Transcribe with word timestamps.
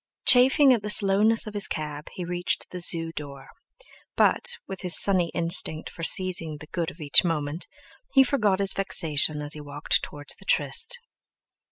Chafing 0.25 0.73
at 0.73 0.81
the 0.81 0.89
slowness 0.89 1.45
of 1.45 1.53
his 1.53 1.67
cab, 1.67 2.07
he 2.13 2.25
reached 2.25 2.71
the 2.71 2.79
Zoo 2.79 3.11
door; 3.11 3.49
but, 4.15 4.57
with 4.67 4.81
his 4.81 4.99
sunny 4.99 5.29
instinct 5.35 5.91
for 5.91 6.01
seizing 6.01 6.57
the 6.57 6.65
good 6.65 6.89
of 6.89 6.99
each 6.99 7.23
moment, 7.23 7.67
he 8.15 8.23
forgot 8.23 8.57
his 8.57 8.73
vexation 8.73 9.43
as 9.43 9.53
he 9.53 9.61
walked 9.61 10.01
towards 10.01 10.33
the 10.37 10.45
tryst. 10.45 10.97